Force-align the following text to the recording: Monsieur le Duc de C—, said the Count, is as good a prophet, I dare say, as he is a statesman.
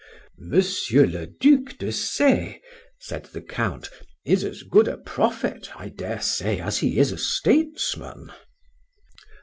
Monsieur 0.39 1.05
le 1.05 1.27
Duc 1.27 1.77
de 1.77 1.91
C—, 1.91 2.59
said 2.97 3.25
the 3.25 3.39
Count, 3.39 3.87
is 4.25 4.43
as 4.43 4.63
good 4.63 4.87
a 4.87 4.97
prophet, 4.97 5.69
I 5.75 5.89
dare 5.89 6.21
say, 6.21 6.59
as 6.59 6.79
he 6.79 6.97
is 6.97 7.11
a 7.11 7.19
statesman. 7.19 8.31